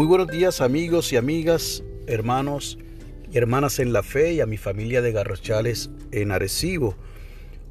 [0.00, 2.78] Muy buenos días amigos y amigas, hermanos
[3.30, 6.94] y hermanas en la fe y a mi familia de Garrochales en Arecibo.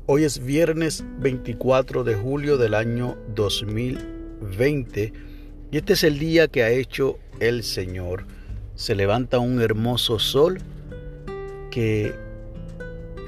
[0.05, 5.11] Hoy es viernes 24 de julio del año 2020
[5.71, 8.27] y este es el día que ha hecho el Señor.
[8.75, 10.59] Se levanta un hermoso sol
[11.71, 12.13] que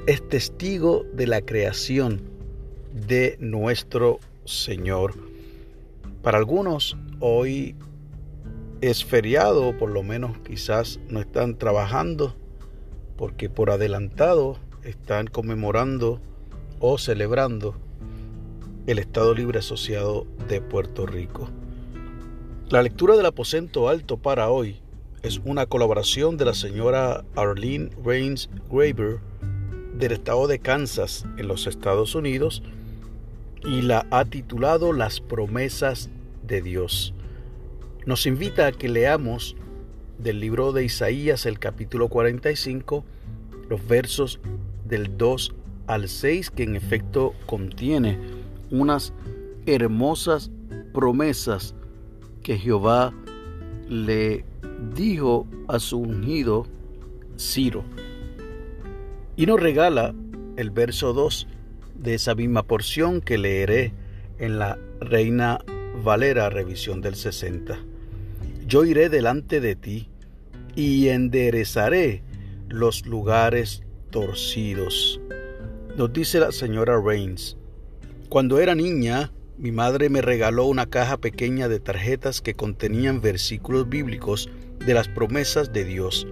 [0.06, 2.22] es testigo de la creación
[3.08, 5.14] de nuestro Señor.
[6.22, 7.74] Para algunos hoy
[8.82, 12.34] es feriado, o por lo menos quizás no están trabajando,
[13.16, 16.20] porque por adelantado están conmemorando
[16.80, 17.76] o celebrando
[18.88, 21.48] el Estado Libre Asociado de Puerto Rico.
[22.70, 24.80] La lectura del aposento alto para hoy
[25.22, 29.20] es una colaboración de la señora Arlene Rains Graber
[29.96, 32.64] del estado de Kansas en los Estados Unidos
[33.64, 36.10] y la ha titulado Las promesas
[36.44, 37.14] de Dios
[38.04, 39.56] nos invita a que leamos
[40.18, 43.04] del libro de Isaías el capítulo 45,
[43.68, 44.40] los versos
[44.84, 45.54] del 2
[45.86, 48.18] al 6, que en efecto contiene
[48.70, 49.12] unas
[49.66, 50.50] hermosas
[50.92, 51.74] promesas
[52.42, 53.12] que Jehová
[53.88, 54.44] le
[54.94, 56.66] dijo a su ungido
[57.38, 57.84] Ciro.
[59.36, 60.14] Y nos regala
[60.56, 61.46] el verso 2
[61.94, 63.94] de esa misma porción que leeré
[64.38, 65.60] en la Reina
[66.02, 67.91] Valera, revisión del 60
[68.72, 70.08] yo iré delante de ti
[70.74, 72.22] y enderezaré
[72.70, 75.20] los lugares torcidos.
[75.98, 77.58] Nos dice la señora Reigns,
[78.30, 83.90] cuando era niña, mi madre me regaló una caja pequeña de tarjetas que contenían versículos
[83.90, 86.26] bíblicos de las promesas de Dios.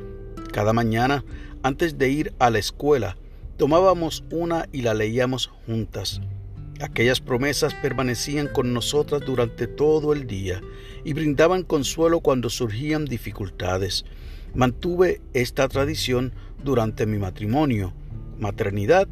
[0.51, 1.27] Cada mañana,
[1.63, 3.19] antes de ir a la escuela,
[3.59, 6.23] tomábamos una y la leíamos juntas.
[6.81, 10.63] Aquellas promesas permanecían con nosotras durante todo el día
[11.05, 14.07] y brindaban consuelo cuando surgían dificultades.
[14.55, 16.33] Mantuve esta tradición
[16.65, 17.93] durante mi matrimonio,
[18.39, 19.09] maternidad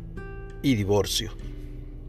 [0.63, 1.33] y divorcio.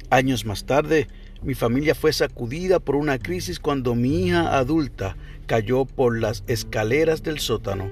[0.10, 1.08] Años más tarde,
[1.44, 7.22] mi familia fue sacudida por una crisis cuando mi hija adulta cayó por las escaleras
[7.22, 7.92] del sótano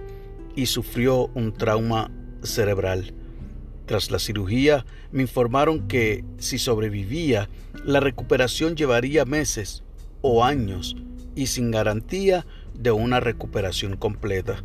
[0.55, 2.11] y sufrió un trauma
[2.43, 3.13] cerebral.
[3.87, 7.49] Tras la cirugía me informaron que si sobrevivía,
[7.85, 9.81] la recuperación llevaría meses
[10.21, 10.97] o años
[11.35, 14.61] y sin garantía de una recuperación completa.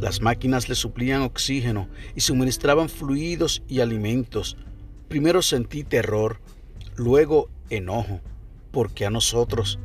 [0.00, 4.58] Las máquinas le suplían oxígeno y suministraban fluidos y alimentos.
[5.08, 6.38] Primero sentí terror,
[6.94, 8.20] luego enojo,
[8.70, 9.78] porque a nosotros.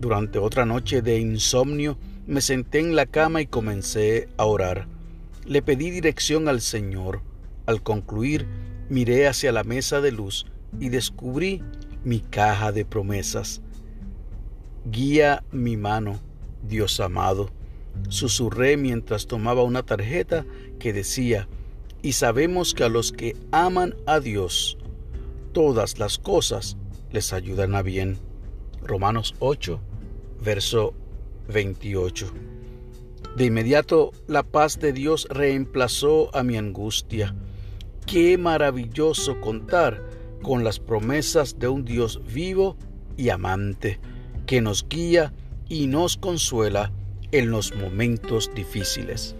[0.00, 1.96] Durante otra noche de insomnio
[2.26, 4.88] me senté en la cama y comencé a orar.
[5.46, 7.22] Le pedí dirección al Señor
[7.66, 8.46] al concluir,
[8.88, 10.46] miré hacia la mesa de luz
[10.80, 11.62] y descubrí
[12.04, 13.62] mi caja de promesas.
[14.84, 16.18] Guía mi mano,
[16.68, 17.50] Dios amado,
[18.08, 20.44] susurré mientras tomaba una tarjeta
[20.78, 21.48] que decía,
[22.02, 24.76] y sabemos que a los que aman a Dios,
[25.52, 26.76] todas las cosas
[27.12, 28.18] les ayudan a bien.
[28.82, 29.80] Romanos 8,
[30.42, 30.94] verso
[31.48, 32.32] 28.
[33.36, 37.34] De inmediato la paz de Dios reemplazó a mi angustia.
[38.06, 40.02] Qué maravilloso contar
[40.42, 42.76] con las promesas de un Dios vivo
[43.16, 44.00] y amante,
[44.46, 45.32] que nos guía
[45.68, 46.92] y nos consuela
[47.30, 49.34] en los momentos difíciles.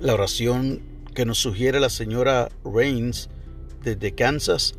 [0.00, 0.82] La oración
[1.14, 3.28] que nos sugiere la señora Reigns
[3.82, 4.74] desde Kansas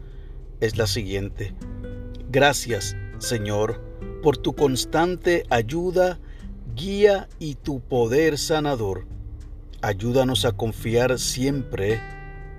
[0.60, 1.54] es la siguiente.
[2.32, 3.82] Gracias, Señor,
[4.24, 6.20] por tu constante ayuda,
[6.76, 9.06] guía y tu poder sanador.
[9.82, 12.00] Ayúdanos a confiar siempre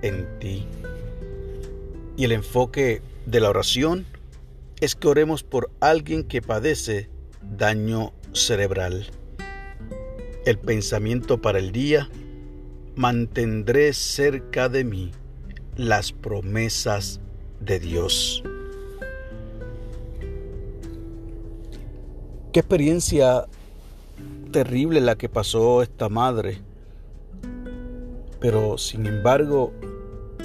[0.03, 0.67] en ti.
[2.15, 4.05] Y el enfoque de la oración
[4.79, 7.09] es que oremos por alguien que padece
[7.57, 9.07] daño cerebral.
[10.45, 12.09] El pensamiento para el día,
[12.95, 15.11] mantendré cerca de mí
[15.75, 17.19] las promesas
[17.59, 18.43] de Dios.
[22.51, 23.47] Qué experiencia
[24.51, 26.59] terrible la que pasó esta madre.
[28.39, 29.73] Pero sin embargo,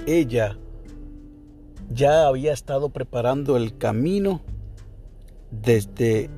[0.08, 0.56] ella
[1.90, 4.40] ya había estado preparando el camino
[5.50, 6.31] desde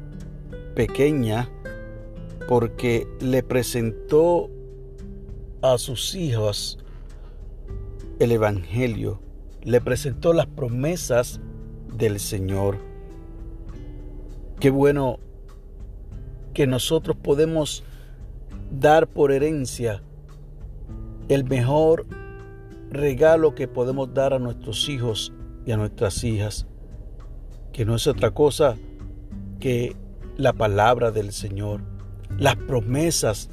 [0.75, 1.49] pequeña
[2.49, 4.51] porque le presentó
[5.63, 6.79] a sus hijos
[8.19, 9.21] el Evangelio,
[9.63, 11.41] le presentó las promesas
[11.97, 12.79] del Señor.
[14.59, 15.19] Qué bueno
[16.55, 17.85] que nosotros podemos
[18.71, 20.03] dar por herencia
[21.29, 22.07] el mejor
[22.91, 25.33] regalo que podemos dar a nuestros hijos
[25.65, 26.67] y a nuestras hijas,
[27.73, 28.77] que no es otra cosa
[29.61, 29.97] que
[30.37, 31.83] la palabra del Señor,
[32.39, 33.51] las promesas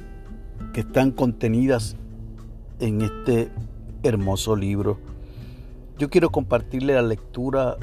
[0.72, 1.96] que están contenidas
[2.80, 3.50] en este
[4.02, 4.98] hermoso libro.
[5.98, 7.76] Yo quiero compartirle la lectura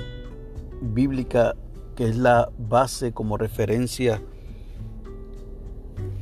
[0.82, 1.56] bíblica
[1.96, 4.22] que es la base como referencia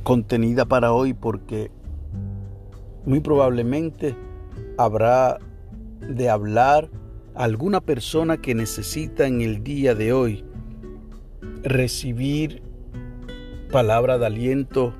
[0.03, 1.71] contenida para hoy porque
[3.05, 4.15] muy probablemente
[4.77, 5.39] habrá
[6.01, 6.89] de hablar
[7.35, 10.43] alguna persona que necesita en el día de hoy
[11.63, 12.61] recibir
[13.71, 14.93] palabra de aliento,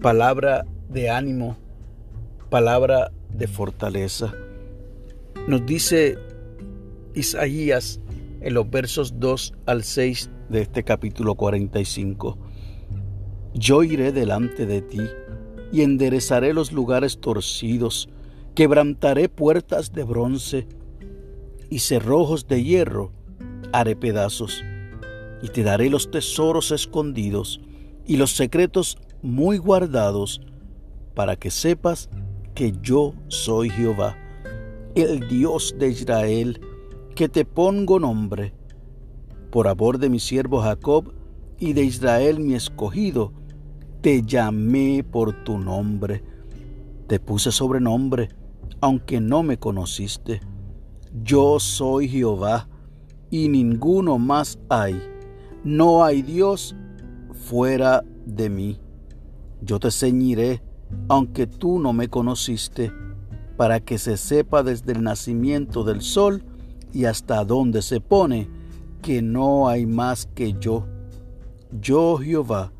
[0.00, 1.56] palabra de ánimo,
[2.48, 4.34] palabra de fortaleza.
[5.46, 6.18] Nos dice
[7.14, 8.00] Isaías
[8.40, 12.38] en los versos 2 al 6 de este capítulo 45.
[13.54, 15.02] Yo iré delante de ti
[15.72, 18.08] y enderezaré los lugares torcidos,
[18.54, 20.66] quebrantaré puertas de bronce
[21.68, 23.12] y cerrojos de hierro
[23.72, 24.64] haré pedazos,
[25.42, 27.60] y te daré los tesoros escondidos
[28.06, 30.40] y los secretos muy guardados,
[31.14, 32.08] para que sepas
[32.54, 34.16] que yo soy Jehová,
[34.94, 36.60] el Dios de Israel,
[37.14, 38.54] que te pongo nombre,
[39.50, 41.12] por amor de mi siervo Jacob
[41.58, 43.32] y de Israel mi escogido,
[44.00, 46.22] te llamé por tu nombre,
[47.06, 48.30] te puse sobrenombre,
[48.80, 50.40] aunque no me conociste.
[51.22, 52.68] Yo soy Jehová,
[53.30, 55.00] y ninguno más hay.
[55.64, 56.74] No hay Dios
[57.32, 58.80] fuera de mí.
[59.62, 60.62] Yo te ceñiré,
[61.08, 62.92] aunque tú no me conociste,
[63.56, 66.42] para que se sepa desde el nacimiento del sol
[66.92, 68.48] y hasta donde se pone,
[69.02, 70.86] que no hay más que yo.
[71.80, 72.72] Yo Jehová,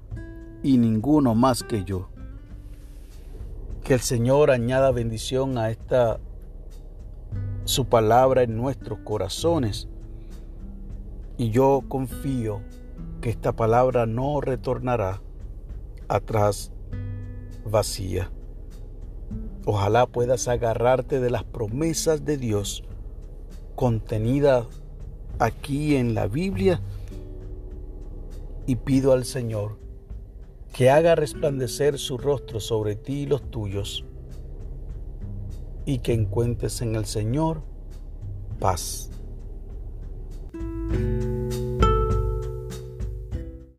[0.62, 2.09] y ninguno más que yo.
[3.90, 6.20] Que el Señor añada bendición a esta
[7.64, 9.88] su palabra en nuestros corazones.
[11.36, 12.60] Y yo confío
[13.20, 15.20] que esta palabra no retornará
[16.06, 16.70] atrás
[17.64, 18.30] vacía.
[19.66, 22.84] Ojalá puedas agarrarte de las promesas de Dios
[23.74, 24.68] contenidas
[25.40, 26.80] aquí en la Biblia
[28.66, 29.78] y pido al Señor
[30.72, 34.04] que haga resplandecer su rostro sobre ti y los tuyos,
[35.84, 37.62] y que encuentres en el Señor
[38.58, 39.10] paz.